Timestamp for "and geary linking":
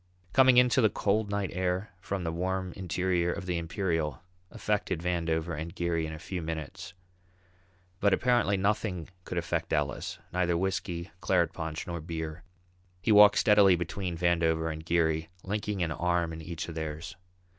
14.73-15.83